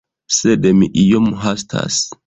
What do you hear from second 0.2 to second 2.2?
Sed mi iom hastas.